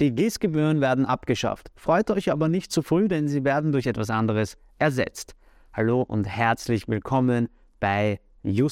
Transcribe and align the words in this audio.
Die 0.00 0.14
GIS-Gebühren 0.14 0.80
werden 0.80 1.04
abgeschafft. 1.04 1.70
Freut 1.76 2.10
euch 2.10 2.32
aber 2.32 2.48
nicht 2.48 2.72
zu 2.72 2.80
früh, 2.80 3.06
denn 3.06 3.28
sie 3.28 3.44
werden 3.44 3.70
durch 3.70 3.86
etwas 3.86 4.08
anderes 4.08 4.56
ersetzt. 4.78 5.34
Hallo 5.74 6.00
und 6.00 6.24
herzlich 6.24 6.88
willkommen 6.88 7.50
bei 7.80 8.18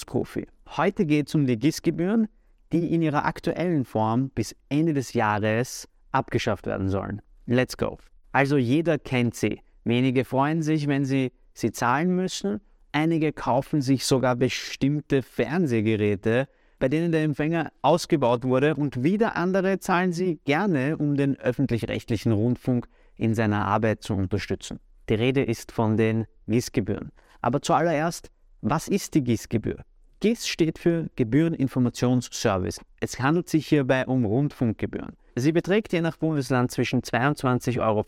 Profi. 0.06 0.46
Heute 0.78 1.04
geht 1.04 1.28
es 1.28 1.34
um 1.34 1.46
die 1.46 1.58
GIS-Gebühren, 1.58 2.28
die 2.72 2.94
in 2.94 3.02
ihrer 3.02 3.26
aktuellen 3.26 3.84
Form 3.84 4.30
bis 4.30 4.56
Ende 4.70 4.94
des 4.94 5.12
Jahres 5.12 5.86
abgeschafft 6.12 6.64
werden 6.64 6.88
sollen. 6.88 7.20
Let's 7.45 7.76
go. 7.76 7.98
Also 8.32 8.56
jeder 8.56 8.98
kennt 8.98 9.34
sie. 9.34 9.60
Wenige 9.84 10.24
freuen 10.24 10.62
sich, 10.62 10.88
wenn 10.88 11.04
sie 11.04 11.32
sie 11.52 11.72
zahlen 11.72 12.16
müssen. 12.16 12.62
Einige 12.92 13.34
kaufen 13.34 13.82
sich 13.82 14.06
sogar 14.06 14.34
bestimmte 14.34 15.20
Fernsehgeräte, 15.20 16.48
bei 16.79 16.88
denen 16.88 17.12
der 17.12 17.22
Empfänger 17.22 17.72
ausgebaut 17.82 18.44
wurde 18.44 18.74
und 18.74 19.02
wieder 19.02 19.36
andere 19.36 19.79
zahlen 19.80 20.12
sie 20.12 20.38
gerne, 20.44 20.96
um 20.96 21.16
den 21.16 21.38
öffentlich-rechtlichen 21.38 22.32
Rundfunk 22.32 22.88
in 23.16 23.34
seiner 23.34 23.66
Arbeit 23.66 24.03
zu 24.03 24.14
unterstützen. 24.14 24.80
Die 25.08 25.14
Rede 25.14 25.43
ist 25.43 25.72
von 25.72 25.96
den 25.96 26.26
GIS-Gebühren. 26.46 27.11
Aber 27.40 27.62
zuallererst, 27.62 28.30
was 28.61 28.89
ist 28.89 29.14
die 29.14 29.25
GIS-Gebühr? 29.25 29.84
GIS 30.20 30.48
steht 30.48 30.79
für 30.79 31.08
Gebühreninformationsservice. 31.14 32.81
Es 33.00 33.20
handelt 33.20 33.48
sich 33.48 33.69
hierbei 33.69 34.05
um 34.06 34.25
Rundfunkgebühren. 34.25 35.17
Sie 35.36 35.53
beträgt 35.53 35.92
je 35.92 36.00
nach 36.00 36.17
Bundesland 36.17 36.72
zwischen 36.72 37.03
22,45 37.03 37.81
Euro 37.81 38.05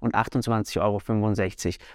und 0.00 0.16
28,65 0.16 0.80
Euro 0.80 1.00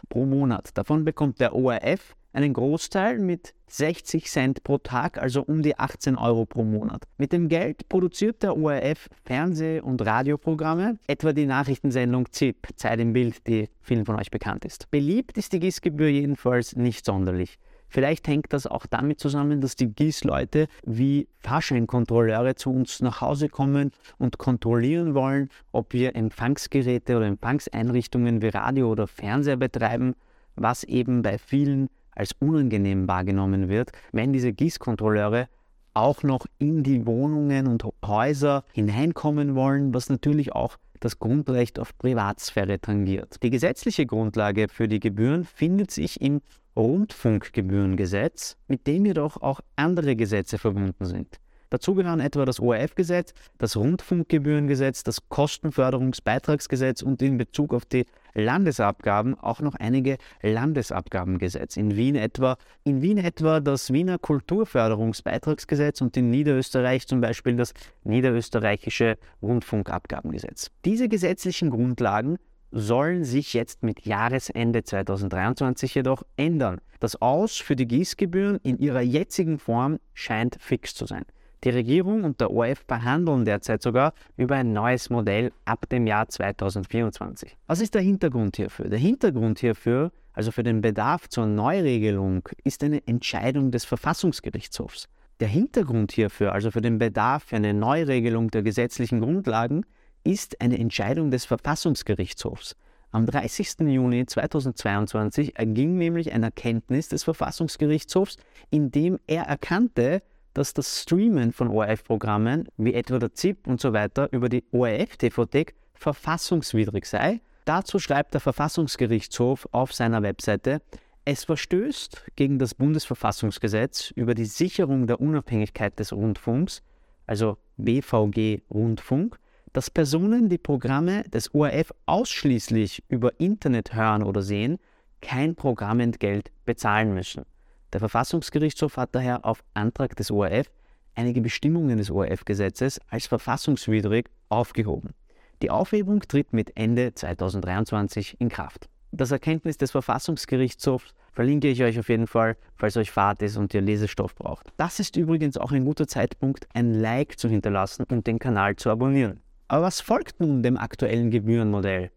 pro 0.07 0.26
Monat. 0.26 0.70
Davon 0.77 1.04
bekommt 1.04 1.41
der 1.41 1.54
ORF 1.54 2.15
einen 2.38 2.54
Großteil 2.54 3.18
mit 3.18 3.55
60 3.66 4.26
Cent 4.26 4.64
pro 4.64 4.77
Tag, 4.77 5.18
also 5.18 5.41
um 5.41 5.64
die 5.64 5.77
18 5.80 6.16
Euro 6.18 6.46
pro 6.46 6.63
Monat. 6.63 7.04
Mit 7.18 7.34
dem 7.34 7.50
Geld 7.50 7.90
produziert 7.90 8.44
der 8.44 8.55
ORF 8.55 9.10
Fernseh- 9.26 9.82
und 9.82 10.05
Radioprogramme, 10.05 11.00
etwa 11.08 11.34
die 11.34 11.48
Nachrichtensendung 11.48 12.32
ZIP, 12.32 12.68
Zeit 12.76 13.00
im 13.00 13.12
Bild, 13.12 13.48
die 13.48 13.70
vielen 13.82 14.05
von 14.05 14.20
euch 14.20 14.29
bekannt 14.29 14.66
ist. 14.66 14.90
Beliebt 14.91 15.35
ist 15.35 15.52
die 15.52 15.60
GIS-Gebühr 15.60 16.10
jedenfalls 16.10 16.76
nicht 16.76 17.05
sonderlich. 17.05 17.57
Vielleicht 17.90 18.27
hängt 18.27 18.54
das 18.54 18.68
auch 18.68 18.85
damit 18.85 19.20
zusammen, 19.20 19.60
dass 19.60 19.76
die 19.76 19.88
GIS-Leute 19.88 20.68
wie 20.85 21.27
Fahrscheinkontrolleure 21.40 22.54
zu 22.54 22.70
uns 22.70 23.01
nach 23.01 23.22
Hause 23.22 23.49
kommen 23.49 23.91
und 24.20 24.38
kontrollieren 24.38 25.16
wollen, 25.16 25.49
ob 25.72 25.94
wir 25.94 26.16
Empfangsgeräte 26.16 27.18
oder 27.18 27.26
Empfangseinrichtungen 27.26 28.44
wie 28.44 28.49
Radio 28.49 28.91
oder 28.91 29.07
Fernseher 29.07 29.57
betreiben, 29.57 30.13
was 30.55 30.84
eben 30.84 31.24
bei 31.24 31.40
vielen 31.40 31.90
als 32.18 32.32
unangenehm 32.40 33.07
wahrgenommen 33.07 33.70
wird, 33.70 33.91
wenn 34.12 34.34
diese 34.34 34.51
GIS-Kontrolleure 34.51 35.48
auch 35.93 36.23
noch 36.23 36.46
in 36.60 36.84
die 36.84 37.05
Wohnungen 37.05 37.68
und 37.68 37.84
Häuser 38.05 38.63
hineinkommen 38.73 39.55
wollen, 39.55 39.93
was 39.93 40.10
natürlich 40.10 40.54
auch 40.54 40.77
das 40.99 41.20
Grundrecht 41.20 41.79
auf 41.79 41.98
Privatsphäre 41.98 42.79
tangiert. 42.79 43.41
Die 43.43 43.49
gesetzliche 43.49 44.05
Grundlage 44.05 44.68
für 44.68 44.88
die 44.88 44.99
Gebühren 44.99 45.43
findet 45.43 45.91
sich 45.91 46.21
im 46.21 46.41
Rundfunkgebührengesetz, 46.76 48.57
mit 48.68 48.85
dem 48.88 49.05
jedoch 49.05 49.38
auch 49.41 49.62
andere 49.76 50.15
Gesetze 50.15 50.57
verbunden 50.57 51.05
sind. 51.05 51.40
Dazu 51.70 51.95
gehören 51.95 52.21
etwa 52.21 52.45
das 52.45 52.60
ORF-Gesetz, 52.60 53.34
das 53.57 53.76
Rundfunkgebührengesetz, 53.76 55.04
das 55.04 55.27
Kostenförderungsbeitragsgesetz 55.27 57.01
und 57.01 57.21
in 57.21 57.38
Bezug 57.38 57.73
auf 57.73 57.85
die 57.85 58.05
Landesabgaben 58.38 59.38
auch 59.38 59.60
noch 59.62 59.76
einige 59.76 60.18
Landesabgabengesetze. 60.41 61.80
In 61.80 61.96
Wien 61.98 62.16
etwa, 62.16 62.57
in 62.84 63.02
Wien 63.02 63.18
etwa 63.18 63.60
das 63.60 63.91
Wiener 63.91 64.18
Kulturförderungsbeitragsgesetz 64.18 66.02
und 66.02 66.16
in 66.16 66.29
Niederösterreich 66.29 67.07
zum 67.07 67.19
Beispiel 67.19 67.56
das 67.56 67.74
Niederösterreichische 68.03 69.18
Rundfunkabgabengesetz. 69.41 70.72
Diese 70.85 71.09
gesetzlichen 71.09 71.72
Grundlagen 71.72 72.38
sollen 72.72 73.24
sich 73.24 73.53
jetzt 73.53 73.84
mit 73.84 74.06
Jahresende 74.06 74.84
2023 74.84 75.96
jedoch 75.96 76.24
ändern. 76.35 76.79
Das 77.00 77.22
Aus 77.22 77.57
für 77.57 77.75
die 77.75 77.88
Gießgebühren 77.88 78.59
in 78.63 78.78
ihrer 78.78 79.01
jetzigen 79.01 79.57
Form 79.57 80.00
scheint 80.13 80.57
fix 80.59 80.94
zu 80.94 81.06
sein. 81.06 81.23
Die 81.63 81.69
Regierung 81.69 82.23
und 82.23 82.40
der 82.40 82.51
ORF 82.51 82.84
verhandeln 82.88 83.44
derzeit 83.44 83.81
sogar 83.81 84.13
über 84.35 84.56
ein 84.56 84.73
neues 84.73 85.09
Modell 85.09 85.51
ab 85.66 85.90
dem 85.90 86.06
Jahr 86.06 86.28
2024. 86.29 87.57
Was 87.66 87.81
ist 87.81 87.95
der 87.95 88.01
Hintergrund 88.01 88.57
hierfür? 88.57 88.90
Der 88.90 89.00
Hintergrund 89.00 89.59
hierfür, 89.59 90.12
also 90.34 90.51
für 90.51 90.62
den 90.62 90.81
Bedarf 90.81 91.28
zur 91.29 91.47
Neuregelung, 91.47 92.47
ist 92.63 92.84
eine 92.84 93.06
Entscheidung 93.07 93.72
des 93.72 93.85
Verfassungsgerichtshofs. 93.85 95.07
Der 95.40 95.47
Hintergrund 95.47 96.12
hierfür, 96.12 96.51
also 96.53 96.69
für 96.69 96.81
den 96.81 97.00
Bedarf 97.00 97.44
für 97.46 97.56
eine 97.56 97.73
Neuregelung 97.73 98.51
der 98.51 98.62
gesetzlichen 98.62 99.22
Grundlagen, 99.22 99.84
ist 100.23 100.62
eine 100.62 100.78
Entscheidung 100.78 101.31
des 101.31 101.46
Verfassungsgerichtshofs. 101.46 102.75
Am 103.12 103.25
30. 103.25 103.79
Juni 103.79 104.25
2022 104.25 105.57
erging 105.57 105.97
nämlich 105.97 106.34
eine 106.34 106.47
Erkenntnis 106.47 107.07
des 107.07 107.23
Verfassungsgerichtshofs, 107.23 108.38
in 108.69 108.91
dem 108.91 109.17
er 109.28 109.44
erkannte, 109.44 110.22
dass 110.57 110.73
das 110.73 111.03
Streamen 111.03 111.53
von 111.53 111.68
ORF-Programmen, 111.68 112.68
wie 112.78 112.95
etwa 112.95 113.19
der 113.19 113.31
ZIP 113.31 113.68
und 113.68 113.79
so 113.79 113.94
weiter, 113.94 114.28
über 114.31 114.50
die 114.50 114.63
ORF-TV-Thek 114.72 115.75
verfassungswidrig 115.94 117.06
sei. 117.06 117.41
Dazu 117.66 118.00
schreibt 118.00 118.34
der 118.34 118.41
Verfassungsgerichtshof 118.41 119.67
auf 119.72 119.94
seiner 119.94 120.23
Webseite, 120.23 120.81
es 121.25 121.44
verstößt 121.44 122.23
gegen 122.35 122.57
das 122.57 122.73
Bundesverfassungsgesetz 122.73 124.09
über 124.16 124.34
die 124.34 124.46
Sicherung 124.46 125.06
der 125.06 125.22
Unabhängigkeit 125.22 126.00
des 126.00 126.12
Rundfunks, 126.12 126.81
also 127.28 127.59
BVG 127.78 128.62
Rundfunk, 128.72 129.38
dass 129.73 129.91
Personen, 129.91 130.50
die 130.50 130.57
Programme 130.57 131.22
des 131.25 131.53
ORF 131.53 131.94
ausschließlich 132.07 133.03
über 133.09 133.40
Internet 133.40 133.94
hören 133.94 134.23
oder 134.23 134.41
sehen, 134.41 134.79
kein 135.22 135.53
Programmentgelt 135.53 136.50
bezahlen 136.66 137.13
müssen. 137.13 137.46
Der 137.93 137.99
Verfassungsgerichtshof 137.99 138.97
hat 138.97 139.15
daher 139.15 139.45
auf 139.45 139.63
Antrag 139.73 140.15
des 140.15 140.31
ORF 140.31 140.69
einige 141.15 141.41
Bestimmungen 141.41 141.97
des 141.97 142.11
ORF-Gesetzes 142.11 142.99
als 143.09 143.27
verfassungswidrig 143.27 144.29
aufgehoben. 144.49 145.13
Die 145.61 145.71
Aufhebung 145.71 146.21
tritt 146.21 146.53
mit 146.53 146.77
Ende 146.77 147.13
2023 147.13 148.39
in 148.39 148.49
Kraft. 148.49 148.89
Das 149.11 149.31
Erkenntnis 149.31 149.77
des 149.77 149.91
Verfassungsgerichtshofs 149.91 151.13
verlinke 151.31 151.69
ich 151.69 151.81
euch 151.81 151.97
auf 151.97 152.09
jeden 152.09 152.27
Fall, 152.27 152.57
falls 152.75 152.97
euch 152.97 153.09
Fahrt 153.09 153.41
ist 153.41 153.57
und 153.57 153.73
ihr 153.73 153.81
Lesestoff 153.81 154.35
braucht. 154.35 154.71
Das 154.77 154.99
ist 154.99 155.15
übrigens 155.15 155.57
auch 155.57 155.71
ein 155.71 155.85
guter 155.85 156.07
Zeitpunkt, 156.07 156.67
ein 156.73 156.93
Like 156.93 157.39
zu 157.39 157.49
hinterlassen 157.49 158.05
und 158.09 158.27
den 158.27 158.37
Kanal 158.37 158.75
zu 158.75 158.89
abonnieren. 158.89 159.39
Aber 159.69 159.83
was 159.83 160.01
folgt 160.01 160.39
nun 160.39 160.61
dem 160.61 160.77
aktuellen 160.77 161.31
Gebührenmodell? 161.31 162.11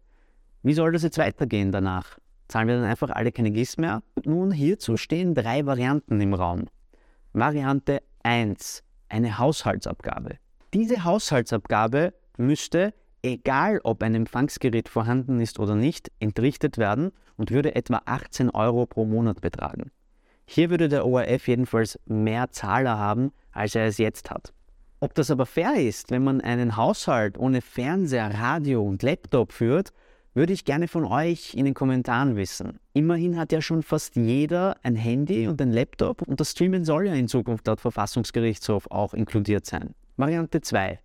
Wie 0.63 0.73
soll 0.73 0.91
das 0.91 1.03
jetzt 1.03 1.17
weitergehen 1.17 1.71
danach? 1.71 2.17
Zahlen 2.51 2.67
wir 2.67 2.75
dann 2.75 2.83
einfach 2.83 3.11
alle 3.11 3.31
keine 3.31 3.49
GIS 3.51 3.77
mehr? 3.77 4.03
Nun, 4.25 4.51
hierzu 4.51 4.97
stehen 4.97 5.33
drei 5.33 5.65
Varianten 5.65 6.19
im 6.19 6.33
Raum. 6.33 6.65
Variante 7.31 8.01
1, 8.23 8.83
eine 9.07 9.37
Haushaltsabgabe. 9.37 10.35
Diese 10.73 11.05
Haushaltsabgabe 11.05 12.13
müsste, 12.35 12.93
egal 13.23 13.79
ob 13.85 14.03
ein 14.03 14.15
Empfangsgerät 14.15 14.89
vorhanden 14.89 15.39
ist 15.39 15.59
oder 15.59 15.75
nicht, 15.75 16.11
entrichtet 16.19 16.77
werden 16.77 17.13
und 17.37 17.51
würde 17.51 17.73
etwa 17.73 18.01
18 18.03 18.49
Euro 18.49 18.85
pro 18.85 19.05
Monat 19.05 19.39
betragen. 19.39 19.89
Hier 20.45 20.69
würde 20.69 20.89
der 20.89 21.05
ORF 21.05 21.47
jedenfalls 21.47 21.97
mehr 22.05 22.49
Zahler 22.51 22.97
haben, 22.97 23.31
als 23.53 23.75
er 23.75 23.85
es 23.85 23.97
jetzt 23.97 24.29
hat. 24.29 24.51
Ob 24.99 25.15
das 25.15 25.31
aber 25.31 25.45
fair 25.45 25.75
ist, 25.75 26.11
wenn 26.11 26.25
man 26.25 26.41
einen 26.41 26.75
Haushalt 26.75 27.37
ohne 27.37 27.61
Fernseher, 27.61 28.33
Radio 28.33 28.83
und 28.83 29.03
Laptop 29.03 29.53
führt 29.53 29.93
würde 30.33 30.53
ich 30.53 30.63
gerne 30.63 30.87
von 30.87 31.05
euch 31.05 31.53
in 31.55 31.65
den 31.65 31.73
Kommentaren 31.73 32.35
wissen. 32.35 32.79
Immerhin 32.93 33.37
hat 33.37 33.51
ja 33.51 33.61
schon 33.61 33.83
fast 33.83 34.15
jeder 34.15 34.77
ein 34.83 34.95
Handy 34.95 35.47
und 35.47 35.61
ein 35.61 35.71
Laptop 35.71 36.21
und 36.21 36.39
das 36.39 36.51
Streamen 36.51 36.85
soll 36.85 37.07
ja 37.07 37.13
in 37.13 37.27
Zukunft 37.27 37.67
laut 37.67 37.81
Verfassungsgerichtshof 37.81 38.87
auch 38.89 39.13
inkludiert 39.13 39.65
sein. 39.65 39.93
Variante 40.15 40.61
2. 40.61 40.99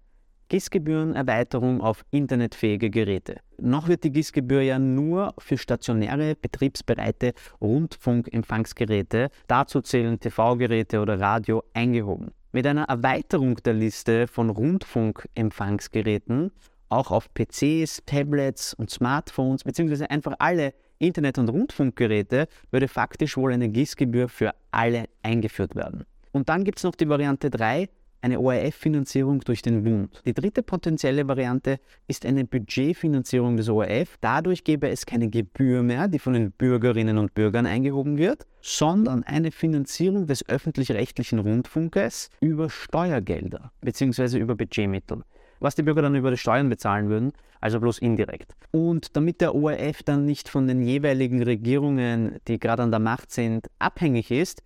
GIS-Gebührenerweiterung 0.48 1.80
auf 1.80 2.04
internetfähige 2.12 2.88
Geräte. 2.88 3.40
Noch 3.58 3.88
wird 3.88 4.04
die 4.04 4.12
GIS-Gebühr 4.12 4.62
ja 4.62 4.78
nur 4.78 5.34
für 5.38 5.58
stationäre, 5.58 6.36
betriebsbereite 6.36 7.32
Rundfunkempfangsgeräte, 7.60 9.30
dazu 9.48 9.80
zählen 9.80 10.20
TV-Geräte 10.20 11.00
oder 11.00 11.18
Radio, 11.18 11.64
eingehoben. 11.74 12.30
Mit 12.52 12.64
einer 12.64 12.84
Erweiterung 12.84 13.56
der 13.56 13.74
Liste 13.74 14.28
von 14.28 14.50
Rundfunkempfangsgeräten 14.50 16.52
auch 16.88 17.10
auf 17.10 17.28
PCs, 17.34 18.02
Tablets 18.06 18.74
und 18.74 18.90
Smartphones 18.90 19.64
beziehungsweise 19.64 20.10
einfach 20.10 20.34
alle 20.38 20.74
Internet- 20.98 21.38
und 21.38 21.48
Rundfunkgeräte 21.48 22.48
würde 22.70 22.88
faktisch 22.88 23.36
wohl 23.36 23.52
eine 23.52 23.68
GIS-Gebühr 23.68 24.28
für 24.28 24.54
alle 24.70 25.04
eingeführt 25.22 25.74
werden. 25.74 26.04
Und 26.32 26.48
dann 26.48 26.64
gibt 26.64 26.78
es 26.78 26.84
noch 26.84 26.94
die 26.94 27.08
Variante 27.08 27.50
3, 27.50 27.88
eine 28.22 28.40
ORF-Finanzierung 28.40 29.40
durch 29.40 29.62
den 29.62 29.84
Bund. 29.84 30.20
Die 30.24 30.34
dritte 30.34 30.62
potenzielle 30.62 31.28
Variante 31.28 31.78
ist 32.08 32.26
eine 32.26 32.44
Budgetfinanzierung 32.44 33.56
des 33.56 33.68
ORF. 33.68 34.16
Dadurch 34.20 34.64
gäbe 34.64 34.88
es 34.88 35.06
keine 35.06 35.28
Gebühr 35.28 35.82
mehr, 35.82 36.08
die 36.08 36.18
von 36.18 36.32
den 36.32 36.50
Bürgerinnen 36.50 37.18
und 37.18 37.34
Bürgern 37.34 37.66
eingehoben 37.66 38.18
wird, 38.18 38.46
sondern 38.60 39.22
eine 39.22 39.52
Finanzierung 39.52 40.26
des 40.26 40.48
öffentlich-rechtlichen 40.48 41.38
Rundfunkes 41.38 42.30
über 42.40 42.68
Steuergelder 42.68 43.70
bzw. 43.82 44.38
über 44.38 44.56
Budgetmittel. 44.56 45.22
Was 45.60 45.74
die 45.74 45.82
Bürger 45.82 46.02
dann 46.02 46.14
über 46.14 46.30
die 46.30 46.36
Steuern 46.36 46.68
bezahlen 46.68 47.08
würden, 47.08 47.32
also 47.60 47.80
bloß 47.80 47.98
indirekt. 47.98 48.54
Und 48.70 49.16
damit 49.16 49.40
der 49.40 49.54
ORF 49.54 50.02
dann 50.02 50.24
nicht 50.24 50.48
von 50.48 50.66
den 50.66 50.82
jeweiligen 50.82 51.42
Regierungen, 51.42 52.38
die 52.48 52.58
gerade 52.58 52.82
an 52.82 52.90
der 52.90 53.00
Macht 53.00 53.32
sind, 53.32 53.68
abhängig 53.78 54.30
ist, 54.30 54.62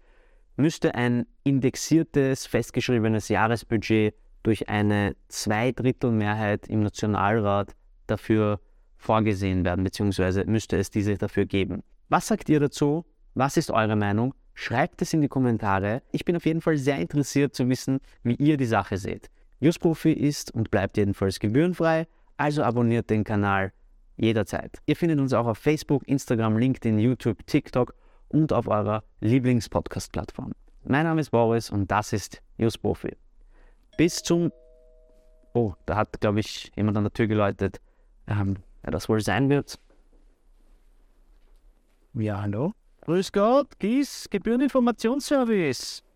müsste 0.56 0.94
ein 0.94 1.26
indexiertes, 1.44 2.46
festgeschriebenes 2.46 3.28
Jahresbudget 3.28 4.14
durch 4.42 4.68
eine 4.68 5.16
Zweidrittelmehrheit 5.28 6.66
im 6.68 6.82
Nationalrat 6.82 7.74
dafür 8.06 8.60
vorgesehen 8.96 9.64
werden, 9.64 9.84
beziehungsweise 9.84 10.44
müsste 10.44 10.76
es 10.76 10.90
diese 10.90 11.16
dafür 11.16 11.46
geben. 11.46 11.82
Was 12.08 12.26
sagt 12.26 12.48
ihr 12.48 12.60
dazu? 12.60 13.04
Was 13.34 13.56
ist 13.56 13.70
eure 13.70 13.96
Meinung? 13.96 14.34
Schreibt 14.54 15.00
es 15.00 15.12
in 15.14 15.22
die 15.22 15.28
Kommentare. 15.28 16.02
Ich 16.12 16.24
bin 16.24 16.36
auf 16.36 16.44
jeden 16.44 16.60
Fall 16.60 16.76
sehr 16.76 16.98
interessiert 16.98 17.54
zu 17.54 17.68
wissen, 17.68 18.00
wie 18.22 18.34
ihr 18.34 18.56
die 18.56 18.66
Sache 18.66 18.98
seht. 18.98 19.30
Newsprofi 19.60 20.12
ist 20.12 20.52
und 20.54 20.70
bleibt 20.70 20.96
jedenfalls 20.96 21.38
gebührenfrei, 21.38 22.06
also 22.36 22.62
abonniert 22.62 23.10
den 23.10 23.24
Kanal 23.24 23.72
jederzeit. 24.16 24.78
Ihr 24.86 24.96
findet 24.96 25.18
uns 25.18 25.32
auch 25.32 25.46
auf 25.46 25.58
Facebook, 25.58 26.06
Instagram, 26.08 26.58
LinkedIn, 26.58 26.98
YouTube, 26.98 27.46
TikTok 27.46 27.94
und 28.28 28.52
auf 28.52 28.68
eurer 28.68 29.04
Lieblingspodcast-Plattform. 29.20 30.52
Mein 30.84 31.04
Name 31.04 31.20
ist 31.20 31.30
Boris 31.30 31.70
und 31.70 31.90
das 31.90 32.12
ist 32.12 32.42
Newsprofi. 32.56 33.16
Bis 33.96 34.22
zum... 34.22 34.50
Oh, 35.52 35.74
da 35.84 35.96
hat, 35.96 36.20
glaube 36.20 36.40
ich, 36.40 36.72
jemand 36.76 36.96
an 36.96 37.04
der 37.04 37.12
Tür 37.12 37.26
geläutet. 37.26 37.80
Ähm, 38.26 38.56
wer 38.82 38.92
das 38.92 39.08
wohl 39.08 39.20
sein 39.20 39.50
wird. 39.50 39.78
Ja, 42.14 42.40
hallo? 42.42 42.72
Grüß 43.02 43.32
Gott, 43.32 43.78
GIS, 43.78 44.28
Gebühreninformationsservice. 44.30 46.02